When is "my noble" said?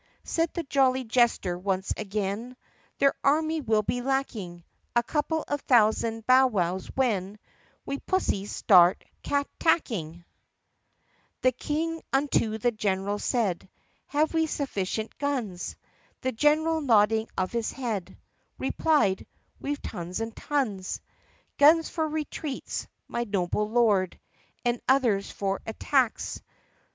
23.07-23.69